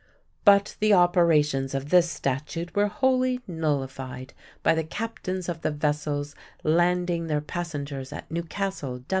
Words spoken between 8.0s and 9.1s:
at Newcastle, Del.